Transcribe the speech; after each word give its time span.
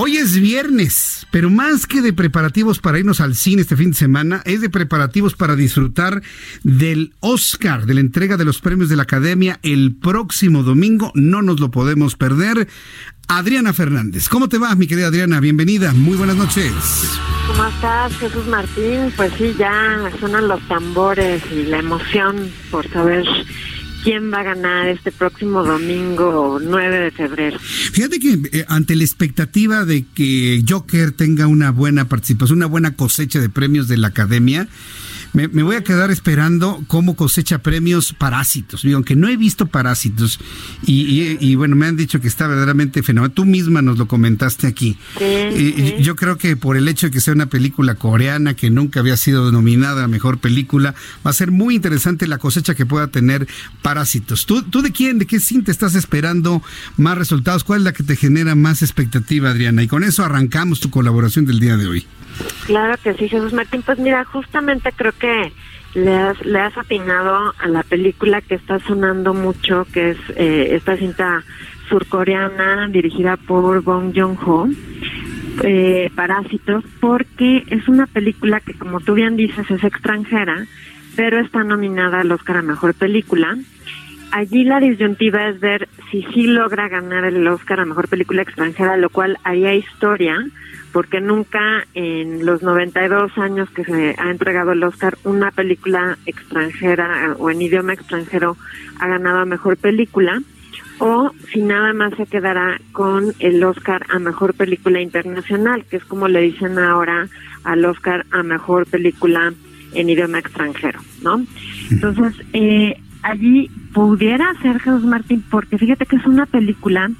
Hoy 0.00 0.16
es 0.16 0.40
viernes, 0.40 1.26
pero 1.32 1.50
más 1.50 1.84
que 1.84 2.00
de 2.00 2.12
preparativos 2.12 2.78
para 2.78 3.00
irnos 3.00 3.20
al 3.20 3.34
cine 3.34 3.62
este 3.62 3.74
fin 3.74 3.90
de 3.90 3.96
semana, 3.96 4.42
es 4.44 4.60
de 4.60 4.70
preparativos 4.70 5.34
para 5.34 5.56
disfrutar 5.56 6.22
del 6.62 7.14
Oscar, 7.18 7.84
de 7.84 7.94
la 7.94 8.00
entrega 8.00 8.36
de 8.36 8.44
los 8.44 8.60
premios 8.60 8.88
de 8.88 8.94
la 8.94 9.02
Academia 9.02 9.58
el 9.64 9.96
próximo 9.96 10.62
domingo. 10.62 11.10
No 11.16 11.42
nos 11.42 11.58
lo 11.58 11.72
podemos 11.72 12.14
perder. 12.14 12.68
Adriana 13.26 13.72
Fernández, 13.72 14.28
¿cómo 14.28 14.48
te 14.48 14.58
va, 14.58 14.72
mi 14.76 14.86
querida 14.86 15.08
Adriana? 15.08 15.40
Bienvenida, 15.40 15.92
muy 15.92 16.16
buenas 16.16 16.36
noches. 16.36 16.72
¿Cómo 17.48 17.66
estás, 17.66 18.16
Jesús 18.18 18.46
Martín? 18.46 19.12
Pues 19.16 19.32
sí, 19.36 19.52
ya 19.58 20.12
suenan 20.20 20.46
los 20.46 20.60
tambores 20.68 21.42
y 21.50 21.64
la 21.64 21.80
emoción 21.80 22.52
por 22.70 22.88
saber 22.88 23.24
quién 24.02 24.32
va 24.32 24.40
a 24.40 24.42
ganar 24.42 24.88
este 24.88 25.12
próximo 25.12 25.64
domingo 25.64 26.58
9 26.62 26.98
de 26.98 27.10
febrero. 27.10 27.58
Fíjate 27.58 28.18
que 28.18 28.40
eh, 28.52 28.64
ante 28.68 28.96
la 28.96 29.04
expectativa 29.04 29.84
de 29.84 30.04
que 30.14 30.62
Joker 30.68 31.12
tenga 31.12 31.46
una 31.46 31.70
buena 31.70 32.08
participación, 32.08 32.58
una 32.58 32.66
buena 32.66 32.94
cosecha 32.94 33.40
de 33.40 33.48
premios 33.48 33.88
de 33.88 33.96
la 33.96 34.08
Academia, 34.08 34.68
me, 35.32 35.46
voy 35.46 35.76
a 35.76 35.84
quedar 35.84 36.10
esperando 36.10 36.82
cómo 36.86 37.16
cosecha 37.16 37.58
premios 37.58 38.12
Parásitos. 38.12 38.82
Digo, 38.82 38.96
aunque 38.96 39.16
no 39.16 39.28
he 39.28 39.36
visto 39.36 39.66
Parásitos 39.66 40.38
y, 40.82 41.54
bueno, 41.56 41.76
me 41.76 41.86
han 41.86 41.96
dicho 41.96 42.20
que 42.20 42.28
está 42.28 42.46
verdaderamente 42.46 43.02
fenomenal. 43.02 43.34
Tú 43.34 43.44
misma 43.44 43.82
nos 43.82 43.98
lo 43.98 44.08
comentaste 44.08 44.66
aquí. 44.66 44.96
Yo 46.00 46.16
creo 46.16 46.38
que 46.38 46.56
por 46.56 46.76
el 46.76 46.88
hecho 46.88 47.08
de 47.08 47.10
que 47.10 47.20
sea 47.20 47.34
una 47.34 47.46
película 47.46 47.94
coreana 47.94 48.54
que 48.54 48.70
nunca 48.70 49.00
había 49.00 49.16
sido 49.16 49.46
denominada 49.46 50.02
la 50.02 50.08
mejor 50.08 50.38
película, 50.38 50.94
va 51.26 51.30
a 51.30 51.34
ser 51.34 51.50
muy 51.50 51.74
interesante 51.74 52.26
la 52.26 52.38
cosecha 52.38 52.74
que 52.74 52.86
pueda 52.86 53.08
tener 53.08 53.46
Parásitos. 53.82 54.46
¿Tú, 54.46 54.62
tú 54.62 54.82
de 54.82 54.92
quién, 54.92 55.18
de 55.18 55.26
qué 55.26 55.40
cinta 55.40 55.70
estás 55.70 55.94
esperando 55.94 56.62
más 56.96 57.18
resultados? 57.18 57.64
¿Cuál 57.64 57.80
es 57.80 57.84
la 57.84 57.92
que 57.92 58.02
te 58.02 58.16
genera 58.16 58.54
más 58.54 58.82
expectativa, 58.82 59.50
Adriana? 59.50 59.82
Y 59.82 59.88
con 59.88 60.04
eso 60.04 60.24
arrancamos 60.24 60.80
tu 60.80 60.90
colaboración 60.90 61.44
del 61.44 61.60
día 61.60 61.76
de 61.76 61.86
hoy. 61.86 62.06
Claro 62.66 62.96
que 63.02 63.14
sí, 63.14 63.28
Jesús 63.28 63.52
Martín. 63.52 63.82
Pues 63.82 63.98
mira, 63.98 64.24
justamente 64.24 64.92
creo 64.94 65.12
que 65.18 65.52
le 65.94 66.14
has, 66.14 66.44
le 66.44 66.60
has 66.60 66.76
atinado 66.76 67.54
a 67.58 67.68
la 67.68 67.82
película 67.82 68.40
que 68.40 68.54
está 68.54 68.78
sonando 68.80 69.34
mucho, 69.34 69.86
que 69.92 70.10
es 70.10 70.18
eh, 70.36 70.76
esta 70.76 70.96
cinta 70.96 71.44
surcoreana 71.88 72.88
dirigida 72.88 73.36
por 73.36 73.82
Bong 73.82 74.12
Joon-ho, 74.14 74.68
eh, 75.62 76.10
Parásitos, 76.14 76.84
porque 77.00 77.64
es 77.68 77.88
una 77.88 78.06
película 78.06 78.60
que, 78.60 78.74
como 78.74 79.00
tú 79.00 79.14
bien 79.14 79.36
dices, 79.36 79.70
es 79.70 79.82
extranjera, 79.82 80.66
pero 81.16 81.40
está 81.40 81.64
nominada 81.64 82.20
al 82.20 82.30
Oscar 82.30 82.58
a 82.58 82.62
Mejor 82.62 82.94
Película. 82.94 83.56
Allí 84.30 84.64
la 84.64 84.78
disyuntiva 84.78 85.48
es 85.48 85.60
ver 85.60 85.88
si 86.10 86.22
sí 86.34 86.46
logra 86.46 86.88
ganar 86.88 87.24
el 87.24 87.46
Oscar 87.48 87.80
a 87.80 87.84
Mejor 87.84 88.08
Película 88.08 88.42
Extranjera, 88.42 88.96
lo 88.96 89.08
cual 89.08 89.38
haría 89.42 89.74
historia, 89.74 90.36
porque 90.92 91.20
nunca 91.20 91.86
en 91.94 92.44
los 92.44 92.62
92 92.62 93.36
años 93.38 93.70
que 93.70 93.84
se 93.84 94.14
ha 94.18 94.30
entregado 94.30 94.72
el 94.72 94.82
Oscar 94.84 95.16
una 95.24 95.50
película 95.50 96.18
extranjera 96.26 97.34
o 97.38 97.50
en 97.50 97.62
idioma 97.62 97.94
extranjero 97.94 98.56
ha 98.98 99.06
ganado 99.06 99.38
a 99.38 99.44
mejor 99.44 99.76
película 99.76 100.40
o 100.98 101.30
si 101.52 101.62
nada 101.62 101.92
más 101.92 102.14
se 102.16 102.26
quedará 102.26 102.80
con 102.92 103.32
el 103.38 103.62
Oscar 103.62 104.04
a 104.08 104.18
mejor 104.18 104.54
película 104.54 105.00
internacional, 105.00 105.84
que 105.84 105.96
es 105.96 106.04
como 106.04 106.28
le 106.28 106.40
dicen 106.40 106.78
ahora 106.78 107.28
al 107.64 107.84
Oscar 107.84 108.26
a 108.30 108.42
mejor 108.42 108.86
película 108.86 109.52
en 109.94 110.10
idioma 110.10 110.38
extranjero, 110.38 111.00
¿no? 111.22 111.44
Entonces, 111.90 112.34
eh, 112.52 113.00
allí 113.28 113.70
pudiera 113.92 114.52
ser 114.62 114.80
Jesús 114.80 115.04
Martín, 115.04 115.44
porque 115.50 115.78
fíjate 115.78 116.06
que 116.06 116.16
es 116.16 116.26
una 116.26 116.46
película 116.46 117.10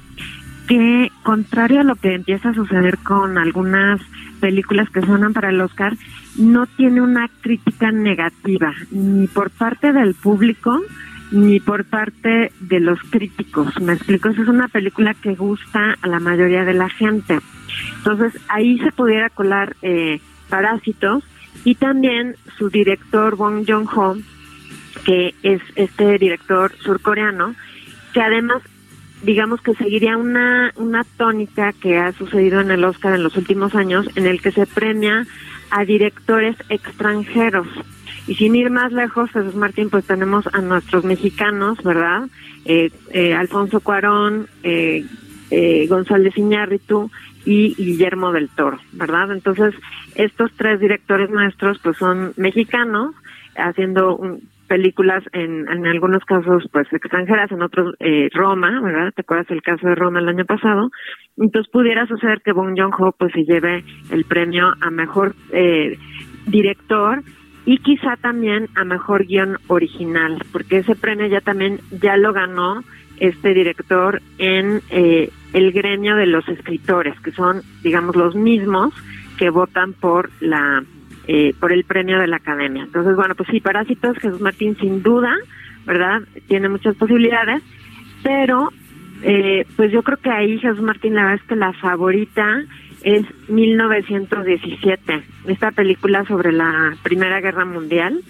que, 0.67 1.11
contrario 1.23 1.81
a 1.81 1.83
lo 1.83 1.95
que 1.95 2.13
empieza 2.13 2.49
a 2.49 2.53
suceder 2.53 2.97
con 2.99 3.37
algunas 3.37 4.01
películas 4.39 4.89
que 4.89 5.01
suenan 5.01 5.33
para 5.33 5.49
el 5.49 5.61
Oscar, 5.61 5.97
no 6.37 6.67
tiene 6.67 7.01
una 7.01 7.27
crítica 7.41 7.91
negativa, 7.91 8.73
ni 8.91 9.27
por 9.27 9.49
parte 9.49 9.91
del 9.91 10.13
público, 10.13 10.79
ni 11.31 11.59
por 11.59 11.85
parte 11.85 12.51
de 12.59 12.79
los 12.79 12.99
críticos. 13.09 13.79
Me 13.81 13.93
explico, 13.93 14.29
es 14.29 14.37
una 14.39 14.67
película 14.67 15.13
que 15.13 15.35
gusta 15.35 15.95
a 16.01 16.07
la 16.07 16.19
mayoría 16.19 16.65
de 16.65 16.73
la 16.73 16.89
gente. 16.89 17.39
Entonces, 17.97 18.39
ahí 18.47 18.79
se 18.79 18.91
pudiera 18.91 19.29
colar 19.29 19.75
eh, 19.81 20.19
Parásitos 20.49 21.23
y 21.63 21.75
también 21.75 22.35
su 22.57 22.69
director 22.69 23.35
Bong 23.35 23.65
Joon-ho, 23.67 24.17
que 25.05 25.33
es 25.43 25.61
este 25.75 26.17
director 26.17 26.71
surcoreano, 26.79 27.55
que 28.13 28.21
además 28.21 28.61
digamos 29.23 29.61
que 29.61 29.73
seguiría 29.75 30.17
una, 30.17 30.71
una 30.77 31.03
tónica 31.17 31.73
que 31.73 31.97
ha 31.97 32.11
sucedido 32.13 32.61
en 32.61 32.71
el 32.71 32.83
Oscar 32.83 33.15
en 33.15 33.23
los 33.23 33.35
últimos 33.35 33.75
años, 33.75 34.07
en 34.15 34.25
el 34.25 34.41
que 34.41 34.51
se 34.51 34.65
premia 34.65 35.25
a 35.71 35.85
directores 35.85 36.55
extranjeros. 36.69 37.67
Y 38.27 38.35
sin 38.35 38.55
ir 38.55 38.69
más 38.69 38.91
lejos, 38.91 39.31
Jesús 39.31 39.55
Martín, 39.55 39.89
pues 39.89 40.05
tenemos 40.05 40.45
a 40.53 40.61
nuestros 40.61 41.03
mexicanos, 41.03 41.81
¿verdad? 41.83 42.27
Eh, 42.65 42.91
eh, 43.11 43.33
Alfonso 43.33 43.79
Cuarón, 43.79 44.47
eh, 44.63 45.05
eh, 45.51 45.87
González 45.87 46.37
Iñárritu 46.37 47.09
y 47.43 47.73
Guillermo 47.73 48.31
del 48.31 48.49
Toro, 48.49 48.79
¿verdad? 48.91 49.31
Entonces, 49.31 49.73
estos 50.15 50.51
tres 50.55 50.79
directores 50.79 51.29
nuestros, 51.29 51.79
pues 51.79 51.97
son 51.97 52.33
mexicanos, 52.37 53.15
haciendo 53.55 54.15
un, 54.15 54.43
películas 54.69 55.23
en, 55.33 55.67
en 55.67 55.85
algunos 55.87 56.23
casos 56.23 56.63
pues 56.71 56.87
extranjeras, 56.93 57.51
en 57.51 57.61
otros 57.61 57.95
eh, 57.99 58.29
Roma, 58.33 58.79
¿verdad? 58.81 59.11
¿Te 59.13 59.21
acuerdas 59.21 59.49
el 59.49 59.61
caso 59.61 59.87
de 59.87 59.95
Roma 59.95 60.19
el 60.19 60.29
año 60.29 60.45
pasado? 60.45 60.91
Entonces 61.37 61.69
pudiera 61.71 62.05
suceder 62.05 62.41
que 62.41 62.53
Bong 62.53 62.77
Joon-ho 62.77 63.11
pues 63.17 63.33
se 63.33 63.43
lleve 63.43 63.83
el 64.11 64.23
premio 64.25 64.71
a 64.79 64.91
mejor 64.91 65.35
eh, 65.51 65.97
director 66.45 67.23
y 67.65 67.79
quizá 67.79 68.15
también 68.15 68.67
a 68.75 68.83
mejor 68.85 69.25
guion 69.25 69.57
original, 69.67 70.37
porque 70.51 70.77
ese 70.77 70.95
premio 70.95 71.27
ya 71.27 71.41
también 71.41 71.79
ya 72.01 72.15
lo 72.15 72.31
ganó 72.31 72.81
este 73.17 73.53
director 73.53 74.21
en 74.37 74.81
eh, 74.91 75.29
el 75.53 75.71
gremio 75.71 76.15
de 76.15 76.27
los 76.27 76.47
escritores, 76.47 77.19
que 77.19 77.31
son, 77.31 77.61
digamos, 77.83 78.15
los 78.15 78.35
mismos 78.35 78.93
que 79.37 79.49
votan 79.49 79.93
por 79.93 80.29
la 80.39 80.83
eh, 81.31 81.53
por 81.59 81.71
el 81.71 81.83
premio 81.83 82.17
de 82.17 82.25
la 82.25 82.37
academia. 82.37 82.81
Entonces, 82.81 83.15
bueno, 83.15 83.35
pues 83.35 83.49
sí, 83.51 83.59
Parásitos, 83.59 84.17
Jesús 84.17 84.41
Martín 84.41 84.75
sin 84.77 85.03
duda, 85.03 85.31
¿verdad? 85.85 86.23
Tiene 86.47 86.69
muchas 86.69 86.95
posibilidades, 86.95 87.61
pero 88.23 88.69
eh, 89.21 89.63
pues 89.75 89.91
yo 89.91 90.01
creo 90.01 90.17
que 90.17 90.31
ahí 90.31 90.57
Jesús 90.57 90.81
Martín 90.81 91.13
la 91.13 91.25
verdad 91.25 91.39
es 91.39 91.47
que 91.47 91.55
la 91.55 91.71
favorita 91.73 92.63
es 93.03 93.27
1917, 93.47 95.23
esta 95.45 95.69
película 95.69 96.25
sobre 96.25 96.51
la 96.51 96.97
Primera 97.03 97.41
Guerra 97.41 97.63
Mundial. 97.63 98.21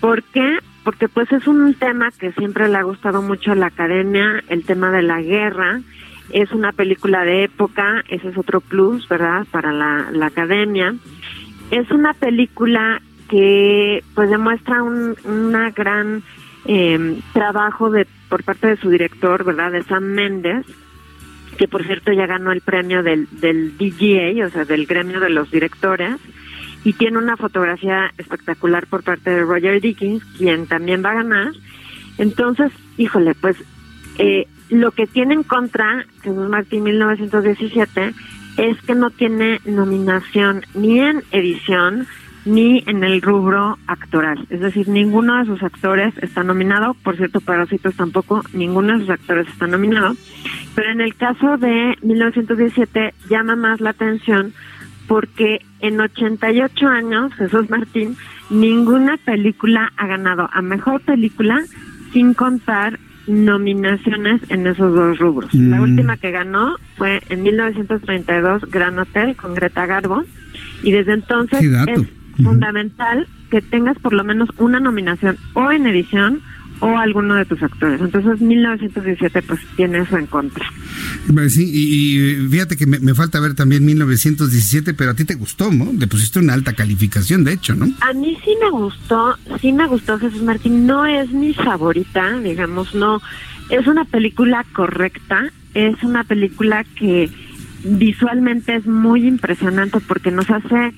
¿Por 0.00 0.22
qué? 0.22 0.56
Porque 0.84 1.08
pues 1.08 1.30
es 1.32 1.46
un 1.46 1.74
tema 1.74 2.12
que 2.18 2.32
siempre 2.32 2.66
le 2.66 2.78
ha 2.78 2.82
gustado 2.82 3.20
mucho 3.20 3.52
a 3.52 3.56
la 3.56 3.66
academia, 3.66 4.42
el 4.48 4.64
tema 4.64 4.90
de 4.90 5.02
la 5.02 5.20
guerra. 5.20 5.82
Es 6.32 6.50
una 6.52 6.72
película 6.72 7.26
de 7.26 7.44
época, 7.44 8.02
ese 8.08 8.30
es 8.30 8.38
otro 8.38 8.62
plus, 8.62 9.06
¿verdad? 9.06 9.46
Para 9.50 9.70
la, 9.70 10.08
la 10.12 10.26
academia. 10.28 10.94
Es 11.70 11.90
una 11.90 12.12
película 12.14 13.00
que 13.28 14.04
pues 14.14 14.28
demuestra 14.28 14.82
un 14.82 15.16
una 15.24 15.70
gran 15.70 16.22
eh, 16.66 17.18
trabajo 17.32 17.90
de 17.90 18.06
por 18.28 18.44
parte 18.44 18.68
de 18.68 18.76
su 18.76 18.90
director, 18.90 19.44
¿verdad? 19.44 19.72
De 19.72 19.82
Sam 19.82 20.04
Mendes, 20.04 20.66
que 21.58 21.68
por 21.68 21.84
cierto 21.84 22.12
ya 22.12 22.26
ganó 22.26 22.52
el 22.52 22.60
premio 22.60 23.02
del, 23.02 23.28
del 23.30 23.76
DGA, 23.76 24.46
o 24.46 24.50
sea, 24.50 24.64
del 24.64 24.86
gremio 24.86 25.20
de 25.20 25.30
los 25.30 25.50
directores, 25.50 26.16
y 26.84 26.94
tiene 26.94 27.18
una 27.18 27.36
fotografía 27.36 28.12
espectacular 28.16 28.86
por 28.86 29.02
parte 29.02 29.30
de 29.30 29.42
Roger 29.42 29.80
Dickens, 29.80 30.24
quien 30.36 30.66
también 30.66 31.04
va 31.04 31.10
a 31.10 31.22
ganar. 31.22 31.52
Entonces, 32.18 32.72
híjole, 32.96 33.34
pues 33.34 33.56
eh, 34.18 34.46
lo 34.70 34.92
que 34.92 35.06
tiene 35.06 35.34
en 35.34 35.42
contra 35.42 36.06
Jesús 36.22 36.48
Martín 36.48 36.84
1917 36.84 38.14
es 38.56 38.80
que 38.82 38.94
no 38.94 39.10
tiene 39.10 39.60
nominación 39.64 40.62
ni 40.74 41.00
en 41.00 41.22
edición 41.30 42.06
ni 42.44 42.82
en 42.86 43.04
el 43.04 43.22
rubro 43.22 43.78
actoral. 43.86 44.46
Es 44.50 44.60
decir, 44.60 44.88
ninguno 44.88 45.38
de 45.38 45.46
sus 45.46 45.62
actores 45.62 46.12
está 46.22 46.42
nominado. 46.42 46.94
Por 46.94 47.16
cierto, 47.16 47.40
Parásitos 47.40 47.94
tampoco, 47.94 48.42
ninguno 48.52 48.94
de 48.94 49.00
sus 49.00 49.10
actores 49.10 49.46
está 49.48 49.66
nominado. 49.66 50.16
Pero 50.74 50.90
en 50.90 51.00
el 51.00 51.14
caso 51.14 51.56
de 51.56 51.96
1917 52.02 53.14
llama 53.28 53.56
más 53.56 53.80
la 53.80 53.90
atención 53.90 54.52
porque 55.06 55.60
en 55.80 56.00
88 56.00 56.86
años, 56.88 57.34
Jesús 57.34 57.68
Martín, 57.68 58.16
ninguna 58.50 59.16
película 59.18 59.92
ha 59.96 60.06
ganado 60.06 60.48
a 60.52 60.62
mejor 60.62 61.00
película 61.02 61.62
sin 62.12 62.34
contar 62.34 62.98
nominaciones 63.26 64.40
en 64.48 64.66
esos 64.66 64.94
dos 64.94 65.18
rubros. 65.18 65.52
La 65.54 65.78
Mm. 65.78 65.82
última 65.82 66.16
que 66.16 66.30
ganó 66.30 66.76
fue 66.96 67.20
en 67.28 67.42
1932 67.42 68.62
Gran 68.70 68.98
Hotel 68.98 69.36
con 69.36 69.54
Greta 69.54 69.86
Garbo 69.86 70.24
y 70.82 70.92
desde 70.92 71.14
entonces 71.14 71.60
es 71.62 72.00
fundamental 72.42 73.26
que 73.50 73.60
tengas 73.60 73.98
por 73.98 74.12
lo 74.12 74.24
menos 74.24 74.48
una 74.58 74.80
nominación 74.80 75.36
o 75.54 75.70
en 75.70 75.86
edición 75.86 76.40
o 76.82 76.98
alguno 76.98 77.36
de 77.36 77.44
tus 77.44 77.62
actores. 77.62 78.00
Entonces 78.00 78.40
1917 78.40 79.42
pues 79.42 79.60
tiene 79.76 80.00
eso 80.00 80.18
en 80.18 80.26
contra. 80.26 80.66
Sí, 81.48 81.70
y, 81.72 82.18
y 82.18 82.48
fíjate 82.48 82.76
que 82.76 82.86
me, 82.86 82.98
me 82.98 83.14
falta 83.14 83.38
ver 83.38 83.54
también 83.54 83.84
1917, 83.84 84.92
pero 84.92 85.12
a 85.12 85.14
ti 85.14 85.24
te 85.24 85.34
gustó, 85.34 85.70
¿no? 85.70 85.92
Le 85.96 86.08
pusiste 86.08 86.40
una 86.40 86.54
alta 86.54 86.72
calificación, 86.72 87.44
de 87.44 87.52
hecho, 87.52 87.76
¿no? 87.76 87.86
A 88.00 88.12
mí 88.12 88.36
sí 88.44 88.50
me 88.60 88.70
gustó, 88.70 89.36
sí 89.60 89.72
me 89.72 89.86
gustó 89.86 90.18
Jesús 90.18 90.42
Martín, 90.42 90.84
no 90.84 91.06
es 91.06 91.30
mi 91.30 91.54
favorita, 91.54 92.40
digamos, 92.40 92.92
no, 92.96 93.22
es 93.70 93.86
una 93.86 94.04
película 94.04 94.66
correcta, 94.72 95.52
es 95.74 96.02
una 96.02 96.24
película 96.24 96.84
que 96.98 97.30
visualmente 97.84 98.74
es 98.74 98.86
muy 98.86 99.24
impresionante 99.24 100.00
porque 100.00 100.32
nos 100.32 100.50
hace 100.50 100.92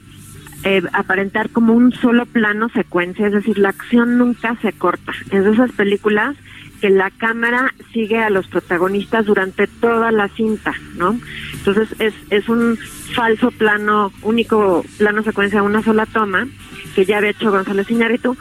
eh, 0.64 0.82
aparentar 0.92 1.50
como 1.50 1.74
un 1.74 1.92
solo 1.92 2.26
plano 2.26 2.68
secuencia, 2.70 3.26
es 3.26 3.32
decir, 3.32 3.58
la 3.58 3.70
acción 3.70 4.18
nunca 4.18 4.56
se 4.62 4.72
corta, 4.72 5.12
es 5.30 5.44
de 5.44 5.52
esas 5.52 5.70
películas 5.72 6.36
que 6.80 6.90
la 6.90 7.10
cámara 7.10 7.72
sigue 7.92 8.18
a 8.18 8.30
los 8.30 8.46
protagonistas 8.48 9.26
durante 9.26 9.66
toda 9.66 10.12
la 10.12 10.28
cinta, 10.28 10.74
¿no? 10.96 11.18
Entonces 11.54 11.94
es, 11.98 12.14
es 12.30 12.48
un 12.48 12.76
falso 13.14 13.50
plano, 13.50 14.12
único 14.22 14.84
plano 14.98 15.22
secuencia, 15.22 15.62
una 15.62 15.82
sola 15.82 16.04
toma, 16.06 16.46
que 16.94 17.04
ya 17.04 17.18
había 17.18 17.30
hecho 17.30 17.50
González 17.50 17.90
Iñárritu, 17.90 18.36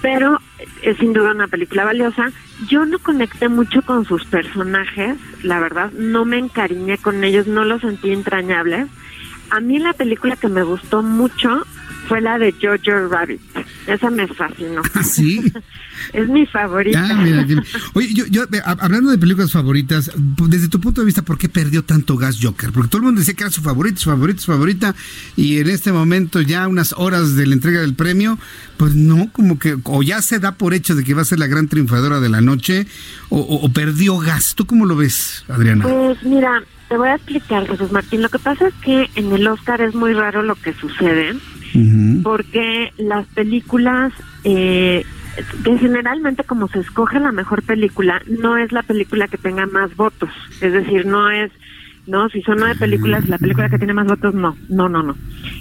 pero 0.00 0.38
es 0.82 0.96
sin 0.98 1.12
duda 1.12 1.32
una 1.32 1.48
película 1.48 1.84
valiosa. 1.84 2.30
Yo 2.68 2.84
no 2.86 2.98
conecté 2.98 3.48
mucho 3.48 3.82
con 3.82 4.04
sus 4.04 4.24
personajes, 4.24 5.16
la 5.42 5.60
verdad, 5.60 5.92
no 5.92 6.24
me 6.24 6.38
encariñé 6.38 6.98
con 6.98 7.22
ellos, 7.24 7.46
no 7.46 7.64
los 7.64 7.80
sentí 7.80 8.12
entrañables. 8.12 8.88
A 9.50 9.60
mí 9.60 9.78
la 9.78 9.92
película 9.92 10.36
que 10.36 10.48
me 10.48 10.62
gustó 10.62 11.02
mucho 11.02 11.64
fue 12.06 12.20
la 12.20 12.38
de 12.38 12.52
Jojo 12.52 13.08
Rabbit. 13.08 13.40
Esa 13.86 14.10
me 14.10 14.26
fascinó. 14.28 14.82
¿Ah, 14.94 15.02
sí? 15.02 15.40
es 16.12 16.28
mi 16.28 16.46
favorita. 16.46 17.02
Ah, 17.10 17.14
mira, 17.22 17.44
Oye, 17.94 18.12
yo, 18.14 18.24
yo, 18.26 18.44
hablando 18.64 19.10
de 19.10 19.18
películas 19.18 19.52
favoritas, 19.52 20.10
desde 20.16 20.68
tu 20.68 20.80
punto 20.80 21.00
de 21.02 21.06
vista, 21.06 21.22
¿por 21.22 21.36
qué 21.38 21.48
perdió 21.48 21.84
tanto 21.84 22.16
gas 22.16 22.38
Joker? 22.42 22.72
Porque 22.72 22.88
todo 22.88 22.98
el 23.00 23.04
mundo 23.06 23.18
decía 23.20 23.34
que 23.34 23.44
era 23.44 23.50
su 23.50 23.60
favorita, 23.62 23.98
su 24.00 24.10
favorita, 24.10 24.40
su 24.40 24.52
favorita, 24.52 24.94
y 25.36 25.58
en 25.58 25.68
este 25.68 25.92
momento, 25.92 26.40
ya 26.40 26.66
unas 26.68 26.94
horas 26.96 27.34
de 27.36 27.46
la 27.46 27.54
entrega 27.54 27.80
del 27.80 27.94
premio, 27.94 28.38
pues 28.78 28.94
no, 28.94 29.30
como 29.32 29.58
que, 29.58 29.76
o 29.84 30.02
ya 30.02 30.22
se 30.22 30.38
da 30.38 30.52
por 30.52 30.72
hecho 30.74 30.94
de 30.94 31.04
que 31.04 31.14
va 31.14 31.22
a 31.22 31.26
ser 31.26 31.38
la 31.38 31.46
gran 31.46 31.68
triunfadora 31.68 32.20
de 32.20 32.28
la 32.30 32.40
noche, 32.40 32.86
o, 33.28 33.38
o- 33.40 33.64
o 33.66 33.68
perdió 33.72 34.18
gas. 34.18 34.54
¿Tú 34.54 34.64
cómo 34.66 34.86
lo 34.86 34.96
ves, 34.96 35.44
Adriana? 35.48 35.84
Pues 35.84 36.22
mira, 36.22 36.62
te 36.88 36.96
voy 36.96 37.08
a 37.08 37.16
explicar, 37.16 37.66
Jesús 37.66 37.92
Martín. 37.92 38.22
Lo 38.22 38.28
que 38.28 38.38
pasa 38.38 38.68
es 38.68 38.74
que 38.74 39.08
en 39.14 39.32
el 39.32 39.46
Oscar 39.46 39.80
es 39.80 39.94
muy 39.94 40.14
raro 40.14 40.42
lo 40.42 40.54
que 40.54 40.72
sucede, 40.72 41.34
porque 42.22 42.92
las 42.96 43.26
películas, 43.26 44.12
eh, 44.44 45.04
que 45.64 45.78
generalmente 45.78 46.44
como 46.44 46.68
se 46.68 46.80
escoge 46.80 47.20
la 47.20 47.32
mejor 47.32 47.62
película, 47.62 48.22
no 48.26 48.56
es 48.56 48.72
la 48.72 48.82
película 48.82 49.28
que 49.28 49.38
tenga 49.38 49.66
más 49.66 49.94
votos. 49.96 50.30
Es 50.60 50.72
decir, 50.72 51.04
no 51.06 51.30
es, 51.30 51.52
no, 52.06 52.28
si 52.30 52.40
son 52.42 52.56
nueve 52.58 52.74
películas, 52.78 53.28
la 53.28 53.38
película 53.38 53.68
que 53.68 53.78
tiene 53.78 53.92
más 53.92 54.06
votos, 54.06 54.34
no, 54.34 54.56
no, 54.68 54.88
no, 54.88 55.02
no. 55.02 55.14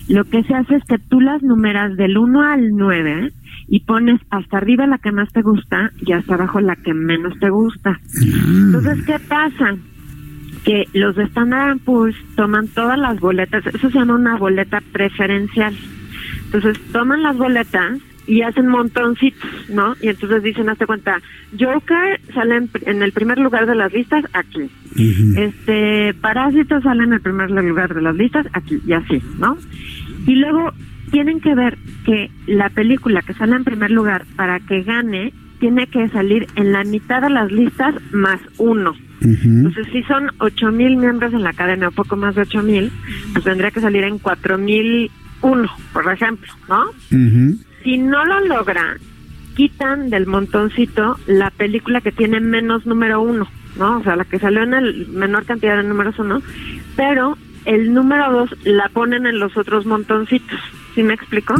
Lo 0.08 0.24
que 0.24 0.44
se 0.44 0.54
hace 0.54 0.76
es 0.76 0.84
que 0.86 0.98
tú 0.98 1.20
las 1.20 1.44
numeras 1.44 1.98
del 1.98 2.18
1 2.18 2.42
al 2.42 2.70
9 2.70 3.34
y 3.68 3.82
pones 3.82 4.22
hasta 4.30 4.58
arriba 4.58 4.88
la 4.88 4.98
que 4.98 5.12
más 5.12 5.32
te 5.34 5.42
gusta 5.42 5.92
y 5.98 6.14
hasta 6.14 6.36
abajo 6.36 6.62
la 6.62 6.78
que 6.78 6.94
menos 6.94 7.38
te 7.40 7.50
gusta. 7.50 8.00
Entonces, 8.16 9.06
¿qué 9.06 9.20
pasa? 9.20 9.76
Que 10.68 10.84
los 10.92 11.16
de 11.16 11.24
Standard 11.24 11.78
Poor's 11.80 12.18
toman 12.36 12.68
todas 12.68 13.00
las 13.00 13.22
boletas, 13.22 13.66
eso 13.66 13.90
se 13.90 13.98
llama 13.98 14.16
una 14.16 14.36
boleta 14.36 14.82
preferencial. 14.92 15.74
Entonces 16.44 16.78
toman 16.92 17.24
las 17.24 17.38
boletas 17.38 18.00
y 18.28 18.42
hacen 18.42 18.68
montoncitos, 18.68 19.50
¿no? 19.70 19.96
Y 20.02 20.10
entonces 20.10 20.44
dicen, 20.44 20.68
hazte 20.68 20.86
cuenta, 20.86 21.22
Joker 21.58 22.20
sale 22.34 22.58
en, 22.58 22.70
en 22.82 23.02
el 23.02 23.14
primer 23.14 23.38
lugar 23.38 23.66
de 23.66 23.76
las 23.76 23.94
listas 23.94 24.26
aquí. 24.34 24.70
Este, 25.38 26.14
Parásito 26.16 26.82
sale 26.82 27.06
en 27.06 27.14
el 27.14 27.22
primer 27.22 27.50
lugar 27.50 27.94
de 27.94 28.02
las 28.02 28.16
listas 28.18 28.46
aquí 28.52 28.82
y 28.86 28.92
así, 28.92 29.24
¿no? 29.40 29.58
Y 30.26 30.36
luego 30.36 30.74
tienen 31.12 31.40
que 31.40 31.56
ver 31.56 31.78
que 32.06 32.30
la 32.46 32.68
película 32.70 33.22
que 33.22 33.34
sale 33.36 33.56
en 33.56 33.64
primer 33.64 33.92
lugar 33.92 34.26
para 34.36 34.60
que 34.60 34.84
gane 34.84 35.32
tiene 35.62 35.88
que 35.88 36.10
salir 36.10 36.46
en 36.56 36.74
la 36.74 36.84
mitad 36.84 37.22
de 37.22 37.30
las 37.30 37.50
listas 37.54 37.96
más 38.12 38.42
uno. 38.58 38.96
Entonces, 39.22 39.88
si 39.92 40.04
son 40.04 40.32
ocho 40.40 40.72
mil 40.72 40.96
miembros 40.98 41.34
en 41.34 41.44
la 41.44 41.50
academia, 41.50 41.88
o 41.88 41.92
poco 41.92 42.16
más 42.16 42.36
de 42.36 42.42
ocho 42.42 42.62
mil, 42.62 42.92
pues 43.34 43.44
tendría 43.44 43.72
que 43.72 43.82
salir 43.82 44.04
en 44.04 44.20
cuatro 44.20 44.58
mil 44.58 45.10
uno, 45.42 45.70
por 45.94 46.12
ejemplo, 46.12 46.52
¿no? 46.70 46.86
Si 47.84 47.98
no 47.98 48.26
lo 48.26 48.42
logra, 48.42 48.98
quitan 49.56 50.10
del 50.10 50.28
montoncito 50.28 51.18
la 51.26 51.50
película 51.50 52.02
que 52.02 52.12
tiene 52.12 52.40
menos 52.40 52.86
número 52.86 53.22
uno, 53.22 53.48
¿no? 53.78 53.98
O 53.98 54.04
sea, 54.04 54.16
la 54.16 54.26
que 54.26 54.40
salió 54.40 54.64
en 54.64 54.74
el 54.74 55.08
menor 55.08 55.46
cantidad 55.46 55.78
de 55.78 55.84
números 55.88 56.20
uno, 56.20 56.42
pero 56.96 57.38
el 57.66 57.94
número 57.94 58.32
dos 58.32 58.56
la 58.64 58.90
ponen 58.90 59.26
en 59.26 59.40
los 59.40 59.58
otros 59.58 59.86
montoncitos. 59.86 60.60
¿Sí 60.96 61.04
me 61.04 61.14
explico? 61.14 61.56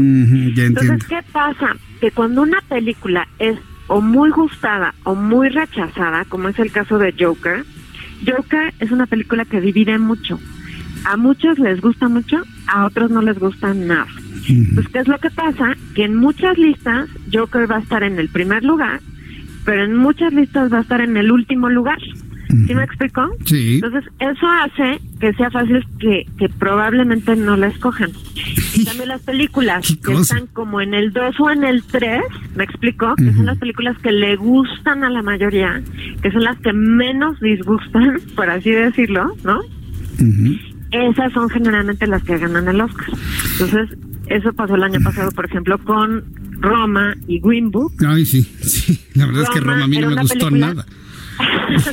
Ya. 0.56 0.64
Entonces, 0.64 1.04
¿qué 1.08 1.20
pasa? 1.32 1.76
Que 2.02 2.12
cuando 2.12 2.42
una 2.42 2.60
película 2.70 3.28
es 3.40 3.58
o 3.88 4.02
muy 4.02 4.30
gustada 4.32 4.94
o 5.04 5.16
muy 5.16 5.50
rechazada, 5.50 6.26
como 6.26 6.50
es 6.50 6.60
el 6.60 6.72
caso 6.72 6.98
de 6.98 7.14
Joker, 7.18 7.66
Joker 8.26 8.74
es 8.80 8.92
una 8.92 9.06
película 9.06 9.46
que 9.46 9.62
divide 9.62 9.98
mucho. 9.98 10.40
A 11.06 11.16
muchos 11.16 11.60
les 11.60 11.80
gusta 11.80 12.08
mucho, 12.10 12.42
a 12.68 12.86
otros 12.86 13.12
no 13.12 13.22
les 13.22 13.40
gusta 13.40 13.74
nada. 13.74 14.08
Pues, 14.74 14.88
¿qué 14.90 15.00
es 15.00 15.08
lo 15.08 15.18
que 15.20 15.30
pasa? 15.30 15.76
Que 15.94 16.06
en 16.06 16.16
muchas 16.16 16.58
listas 16.58 17.10
Joker 17.32 17.70
va 17.70 17.78
a 17.78 17.82
estar 17.82 18.04
en 18.04 18.18
el 18.18 18.30
primer 18.30 18.64
lugar, 18.64 19.02
pero 19.66 19.84
en 19.84 19.96
muchas 19.96 20.34
listas 20.34 20.72
va 20.72 20.80
a 20.80 20.82
estar 20.82 21.02
en 21.02 21.18
el 21.18 21.32
último 21.32 21.70
lugar. 21.70 22.00
¿Sí 22.66 22.74
me 22.74 22.84
explico? 22.84 23.30
Sí. 23.46 23.76
Entonces, 23.76 24.06
eso 24.20 24.48
hace 24.48 25.02
que 25.20 25.34
sea 25.34 25.52
fácil 25.52 25.86
que, 26.00 26.26
que 26.40 26.48
probablemente 26.48 27.36
no 27.36 27.58
la 27.58 27.68
escojan. 27.68 28.12
Cambio, 28.86 29.06
las 29.06 29.22
películas 29.22 29.86
que 30.04 30.14
están 30.14 30.48
como 30.48 30.82
en 30.82 30.94
el 30.94 31.12
2 31.14 31.36
o 31.40 31.50
en 31.52 31.64
el 31.64 31.84
3, 31.84 32.22
¿me 32.56 32.64
explico? 32.64 33.16
Que 33.16 33.34
son 33.34 33.46
las 33.46 33.58
películas 33.58 33.98
que 34.00 34.12
le 34.12 34.36
gustan 34.36 35.04
a 35.04 35.10
la 35.10 35.22
mayoría, 35.22 35.82
que 36.22 36.32
son 36.32 36.44
las 36.44 36.58
que 36.60 36.74
menos 36.74 37.40
disgustan, 37.40 38.20
por 38.36 38.50
así 38.50 38.72
decirlo, 38.72 39.36
¿no? 39.44 39.62
Esas 40.92 41.34
son 41.34 41.50
generalmente 41.50 42.08
las 42.08 42.24
que 42.24 42.38
ganan 42.38 42.68
el 42.68 42.80
Oscar. 42.82 43.08
Entonces, 43.54 43.98
eso 44.28 44.54
pasó 44.54 44.76
el 44.76 44.84
año 44.84 45.00
pasado, 45.04 45.32
por 45.32 45.46
ejemplo, 45.46 45.78
con 45.80 46.24
Roma 46.60 47.14
y 47.28 47.40
Green 47.40 47.72
Book. 47.72 47.94
Ay, 48.08 48.26
sí, 48.26 48.42
sí. 48.62 49.00
La 49.14 49.26
verdad 49.26 49.44
es 49.44 49.50
que 49.50 49.60
Roma 49.60 49.84
a 49.84 49.88
mí 49.88 49.98
no 50.00 50.10
me 50.12 50.22
gustó 50.22 50.38
película- 50.48 50.68
nada. 50.68 50.86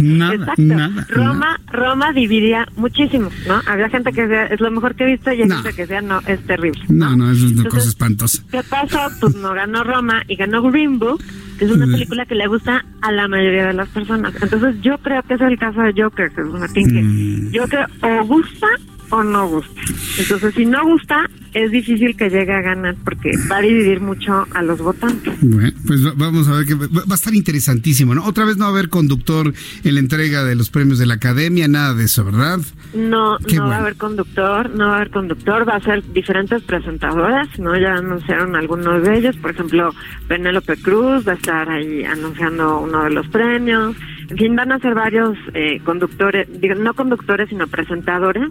Nada, 0.01 0.35
Exacto. 0.35 0.63
nada, 0.63 1.07
Roma, 1.09 1.61
Roma 1.71 2.13
dividía 2.13 2.67
muchísimo, 2.77 3.31
¿no? 3.47 3.61
Había 3.67 3.89
gente 3.91 4.13
que 4.13 4.23
decía, 4.23 4.47
es 4.47 4.61
lo 4.61 4.71
mejor 4.71 4.95
que 4.95 5.05
he 5.05 5.07
visto 5.09 5.33
y 5.33 5.43
hay 5.43 5.49
No. 5.49 5.57
gente 5.57 5.75
que 5.77 5.83
decía, 5.83 6.01
no, 6.01 6.21
es 6.27 6.41
terrible. 6.47 6.81
No, 6.89 7.17
no, 7.17 7.31
eso 7.31 7.47
es 7.47 7.53
una 7.53 7.63
Entonces, 7.63 7.73
cosa 7.75 7.89
espantosa. 7.89 8.43
¿Qué 8.51 8.63
pasó? 8.63 8.99
Pues 9.21 9.35
no 9.37 9.53
ganó 9.55 9.85
Roma 9.85 10.23
y 10.29 10.37
ganó 10.37 10.63
Green 10.63 10.99
Book, 10.99 11.23
que 11.59 11.65
es 11.67 11.71
una 11.71 11.87
película 11.87 12.25
que 12.27 12.35
le 12.35 12.47
gusta 12.47 12.85
a 13.03 13.13
la 13.13 13.29
mayoría 13.29 13.67
de 13.67 13.75
las 13.75 13.89
personas. 13.89 14.35
Entonces 14.41 14.77
yo 14.83 14.99
creo 14.99 15.23
que 15.23 15.35
es 15.35 15.41
el 15.41 15.59
caso 15.59 15.81
de 15.83 15.93
Joker, 16.03 16.31
Jesús 16.31 16.59
Martín, 16.59 16.89
que 16.91 17.03
Mm. 17.03 17.51
Joker 17.57 17.87
o 18.03 18.25
gusta 18.27 18.67
o 19.11 19.23
no 19.23 19.49
gusta. 19.49 19.81
Entonces 20.19 20.55
si 20.55 20.65
no 20.67 20.85
gusta, 20.85 21.29
es 21.53 21.71
difícil 21.71 22.17
que 22.17 22.29
llegue 22.31 22.53
a 22.53 22.61
ganar 22.63 22.97
porque 23.05 23.31
va 23.51 23.59
a 23.59 23.61
dividir 23.63 24.01
mucho 24.01 24.47
a 24.55 24.63
los 24.63 24.79
votantes. 24.79 25.33
Bueno, 25.41 25.71
pues 25.87 26.05
va- 26.05 26.15
vamos 26.17 26.49
a 26.49 26.55
ver 26.57 26.67
que 26.67 26.75
va 26.75 27.03
a 27.11 27.15
estar 27.15 27.35
interesantísimo, 27.35 28.15
¿no? 28.15 28.25
Otra 28.25 28.45
vez 28.45 28.57
no 28.57 28.65
va 28.65 28.71
a 28.71 28.73
haber 28.73 28.89
conductor 28.89 29.53
en 29.85 29.95
la 29.95 30.01
entrega 30.01 30.43
de 30.45 30.55
los 30.57 30.71
premios 30.71 30.99
de 30.99 31.07
la 31.07 31.15
academia, 31.15 31.69
nada 31.69 31.95
de 31.95 32.05
eso, 32.05 32.25
¿verdad? 32.25 32.59
No, 32.95 33.39
Qué 33.47 33.57
no 33.57 33.69
va 33.69 33.77
a 33.77 33.79
haber 33.81 33.97
conductor, 33.97 34.71
no 34.71 34.87
va 34.89 34.93
a 34.95 34.97
haber 34.97 35.11
conductor, 35.11 35.69
va 35.69 35.77
a 35.77 35.81
ser 35.81 36.03
diferentes 36.13 36.63
presentadoras, 36.63 37.49
¿no? 37.59 37.79
Ya 37.79 37.95
anunciaron 37.95 38.57
algunos 38.57 39.03
de 39.03 39.19
ellos, 39.19 39.37
por 39.37 39.51
ejemplo, 39.53 39.95
Penélope 40.29 40.77
Cruz 40.77 41.27
va 41.27 41.33
a 41.33 41.37
estar 41.37 41.69
ahí 41.71 42.05
anunciando 42.05 42.81
uno 42.81 43.05
de 43.05 43.11
los 43.11 43.27
premios, 43.29 43.97
en 44.29 44.37
fin, 44.37 44.57
van 44.57 44.73
a 44.73 44.79
ser 44.79 44.95
varios 44.95 45.37
eh, 45.55 45.81
conductores, 45.85 46.49
digo, 46.61 46.75
no 46.75 46.95
conductores, 46.95 47.49
sino 47.49 47.67
presentadores, 47.67 48.49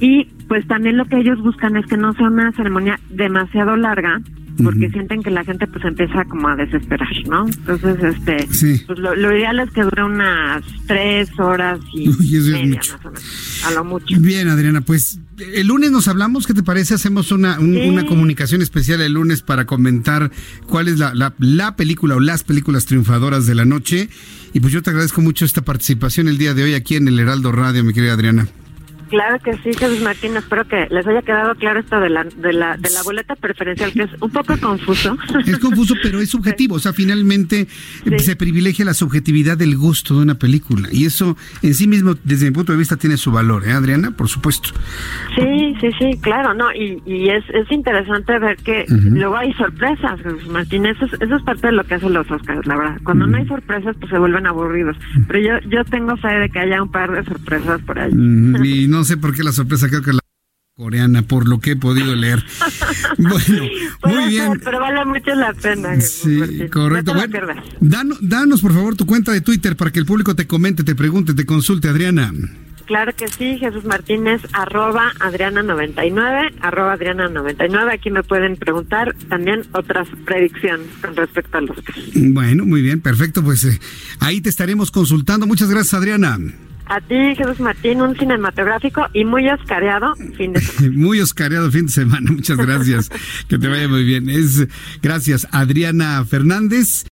y 0.00 0.24
pues 0.48 0.66
también 0.66 0.96
lo 0.96 1.04
que 1.04 1.18
ellos 1.18 1.40
buscan 1.40 1.76
es 1.76 1.86
que 1.86 1.96
no 1.96 2.12
sea 2.14 2.28
una 2.28 2.52
ceremonia 2.52 2.98
demasiado 3.10 3.76
larga, 3.76 4.20
porque 4.62 4.90
sienten 4.90 5.22
que 5.22 5.30
la 5.30 5.44
gente 5.44 5.66
pues 5.66 5.84
empieza 5.84 6.24
como 6.24 6.48
a 6.48 6.56
desesperar, 6.56 7.08
¿no? 7.28 7.46
Entonces, 7.46 8.02
este, 8.02 8.46
pues 8.86 8.98
lo, 8.98 9.14
ideal 9.36 9.60
es 9.60 9.70
que 9.70 9.82
dure 9.82 10.04
unas 10.04 10.62
tres 10.86 11.30
horas 11.38 11.78
y 11.94 12.08
media, 12.08 12.80
más 12.92 13.04
o 13.04 13.10
menos, 13.10 13.64
a 13.66 13.70
lo 13.72 13.84
mucho. 13.84 14.20
Bien, 14.20 14.48
Adriana, 14.48 14.80
pues 14.82 15.18
el 15.40 15.66
lunes 15.66 15.90
nos 15.90 16.08
hablamos, 16.08 16.46
¿qué 16.46 16.54
te 16.54 16.62
parece? 16.62 16.94
Hacemos 16.94 17.32
una, 17.32 17.58
una 17.58 18.06
comunicación 18.06 18.62
especial 18.62 19.00
el 19.00 19.12
lunes 19.12 19.42
para 19.42 19.66
comentar 19.66 20.30
cuál 20.66 20.88
es 20.88 20.98
la, 20.98 21.14
la, 21.14 21.34
la 21.38 21.76
película 21.76 22.16
o 22.16 22.20
las 22.20 22.42
películas 22.42 22.86
triunfadoras 22.86 23.46
de 23.46 23.54
la 23.54 23.64
noche. 23.64 24.08
Y 24.52 24.60
pues 24.60 24.72
yo 24.72 24.82
te 24.82 24.90
agradezco 24.90 25.20
mucho 25.20 25.44
esta 25.44 25.62
participación 25.62 26.28
el 26.28 26.38
día 26.38 26.54
de 26.54 26.64
hoy 26.64 26.74
aquí 26.74 26.96
en 26.96 27.08
el 27.08 27.18
Heraldo 27.18 27.52
Radio, 27.52 27.84
mi 27.84 27.92
querida 27.92 28.14
Adriana. 28.14 28.48
Claro 29.10 29.38
que 29.40 29.52
sí, 29.58 29.76
Jesús 29.76 30.00
Martín. 30.02 30.36
Espero 30.36 30.66
que 30.66 30.86
les 30.88 31.06
haya 31.06 31.22
quedado 31.22 31.54
claro 31.56 31.80
esto 31.80 31.98
de 32.00 32.10
la, 32.10 32.24
de 32.24 32.52
la, 32.52 32.76
de 32.76 32.90
la 32.90 33.02
boleta 33.02 33.34
preferencial, 33.34 33.92
que 33.92 34.04
es 34.04 34.10
un 34.20 34.30
poco 34.30 34.56
confuso. 34.58 35.18
Es 35.46 35.58
confuso, 35.58 35.94
pero 36.02 36.20
es 36.20 36.30
subjetivo. 36.30 36.76
O 36.76 36.78
sea, 36.78 36.92
finalmente 36.92 37.66
se 38.18 38.36
privilegia 38.36 38.84
la 38.84 38.94
subjetividad 38.94 39.58
del 39.58 39.76
gusto 39.76 40.14
de 40.14 40.22
una 40.22 40.36
película. 40.36 40.88
Y 40.92 41.06
eso 41.06 41.36
en 41.62 41.74
sí 41.74 41.88
mismo, 41.88 42.14
desde 42.22 42.46
mi 42.46 42.52
punto 42.52 42.72
de 42.72 42.78
vista, 42.78 42.96
tiene 42.96 43.16
su 43.16 43.32
valor, 43.32 43.66
¿eh, 43.66 43.72
Adriana? 43.72 44.12
Por 44.12 44.28
supuesto. 44.28 44.70
Sí, 45.34 45.74
sí, 45.80 45.88
sí, 45.98 46.20
claro. 46.20 46.54
no 46.54 46.72
Y, 46.72 47.02
y 47.04 47.30
es, 47.30 47.44
es 47.50 47.70
interesante 47.70 48.38
ver 48.38 48.56
que 48.58 48.84
luego 48.88 49.36
hay 49.36 49.52
sorpresas, 49.54 50.20
Jesús 50.22 50.48
Martín. 50.48 50.86
Eso 50.86 51.04
es, 51.06 51.14
eso 51.20 51.36
es 51.36 51.42
parte 51.42 51.66
de 51.66 51.72
lo 51.72 51.84
que 51.84 51.94
hacen 51.94 52.12
los 52.12 52.30
Oscars, 52.30 52.64
la 52.66 52.76
verdad. 52.76 52.98
Cuando 53.02 53.26
no 53.26 53.36
hay 53.36 53.46
sorpresas, 53.46 53.96
pues 53.98 54.10
se 54.10 54.18
vuelven 54.18 54.46
aburridos. 54.46 54.96
Pero 55.26 55.40
yo, 55.40 55.68
yo 55.68 55.84
tengo 55.84 56.16
fe 56.16 56.28
de 56.28 56.48
que 56.48 56.60
haya 56.60 56.82
un 56.82 56.90
par 56.90 57.10
de 57.10 57.24
sorpresas 57.24 57.80
por 57.82 57.98
ahí. 57.98 58.12
Y 58.12 58.86
no 58.88 58.99
no 59.00 59.04
sé 59.04 59.16
por 59.16 59.34
qué 59.34 59.42
la 59.42 59.52
sorpresa, 59.52 59.88
creo 59.88 60.02
que 60.02 60.12
la 60.12 60.20
coreana, 60.76 61.22
por 61.22 61.48
lo 61.48 61.58
que 61.58 61.70
he 61.70 61.76
podido 61.76 62.14
leer. 62.14 62.44
Bueno, 63.18 63.64
muy 64.04 64.28
bien. 64.28 64.60
pero 64.62 64.78
vale 64.78 65.04
mucho 65.04 65.34
la 65.34 65.52
pena. 65.54 65.98
Sí, 66.00 66.68
correcto. 66.70 67.12
danos, 67.80 68.18
danos, 68.20 68.60
por 68.60 68.72
favor, 68.72 68.96
tu 68.96 69.04
cuenta 69.06 69.32
de 69.32 69.40
Twitter 69.40 69.74
para 69.76 69.90
que 69.90 69.98
el 69.98 70.06
público 70.06 70.34
te 70.34 70.46
comente, 70.46 70.84
te 70.84 70.94
pregunte, 70.94 71.34
te 71.34 71.44
consulte, 71.44 71.88
Adriana. 71.88 72.32
Claro 72.86 73.12
que 73.16 73.28
sí, 73.28 73.58
Jesús 73.58 73.84
Martínez, 73.84 74.42
arroba 74.52 75.12
Adriana99, 75.20 76.52
arroba 76.60 76.96
Adriana99. 76.98 77.92
Aquí 77.92 78.10
me 78.10 78.22
pueden 78.22 78.56
preguntar 78.56 79.14
también 79.28 79.62
otras 79.72 80.08
predicciones 80.24 80.88
con 81.00 81.16
respecto 81.16 81.58
a 81.58 81.60
los. 81.62 81.76
Bueno, 82.14 82.64
muy 82.66 82.82
bien, 82.82 83.00
perfecto. 83.00 83.42
Pues 83.42 83.64
eh, 83.64 83.78
ahí 84.20 84.40
te 84.40 84.50
estaremos 84.50 84.90
consultando. 84.90 85.46
Muchas 85.46 85.70
gracias, 85.70 85.94
Adriana. 85.94 86.38
A 86.90 87.00
ti, 87.00 87.36
Jesús 87.36 87.60
Martín, 87.60 88.02
un 88.02 88.16
cinematográfico 88.18 89.06
y 89.12 89.24
muy 89.24 89.48
oscareado 89.48 90.16
fin 90.36 90.52
de 90.52 90.60
semana. 90.60 90.96
muy 90.96 91.20
oscareado 91.20 91.70
fin 91.70 91.86
de 91.86 91.92
semana, 91.92 92.32
muchas 92.32 92.56
gracias. 92.56 93.08
que 93.48 93.58
te 93.58 93.68
vaya 93.68 93.86
muy 93.86 94.02
bien. 94.02 94.28
Es 94.28 94.66
gracias, 95.00 95.46
Adriana 95.52 96.24
Fernández. 96.24 97.06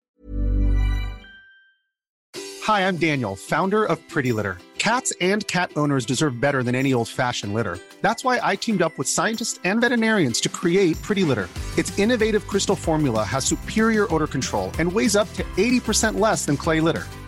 Hi, 2.66 2.88
I'm 2.88 2.96
Daniel, 2.96 3.36
founder 3.36 3.84
of 3.84 3.98
Pretty 4.08 4.32
Litter. 4.32 4.56
Cats 4.78 5.12
and 5.20 5.46
cat 5.46 5.70
owners 5.76 6.06
deserve 6.06 6.40
better 6.40 6.62
than 6.62 6.74
any 6.74 6.94
old-fashioned 6.94 7.52
litter. 7.52 7.78
That's 8.00 8.24
why 8.24 8.40
I 8.42 8.56
teamed 8.56 8.80
up 8.80 8.96
with 8.96 9.08
scientists 9.08 9.60
and 9.64 9.82
veterinarians 9.82 10.40
to 10.40 10.48
create 10.48 11.00
Pretty 11.02 11.22
Litter. 11.22 11.50
Its 11.76 11.92
innovative 11.98 12.46
crystal 12.46 12.76
formula 12.76 13.24
has 13.24 13.44
superior 13.44 14.06
odor 14.14 14.26
control 14.26 14.70
and 14.78 14.90
weighs 14.90 15.16
up 15.16 15.30
to 15.34 15.42
80% 15.58 16.18
less 16.18 16.46
than 16.46 16.56
clay 16.56 16.80
litter. 16.80 17.04